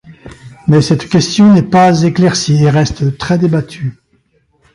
Mais 0.67 0.81
cette 0.81 1.07
question 1.09 1.53
n'est 1.53 1.61
pas 1.61 2.01
éclaircie 2.01 2.63
et 2.63 2.71
reste 2.71 3.19
très 3.19 3.37
débattue. 3.37 3.93